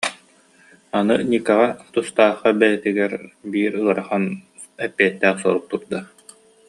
[0.99, 3.13] Аны Никаҕа, тустаахха бэйэтигэр
[3.51, 4.23] биир ыарахан,
[4.85, 5.99] эппиэттээх сорук турда